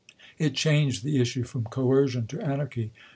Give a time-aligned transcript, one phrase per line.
[0.39, 2.89] It changed the issue from coercion to an archy.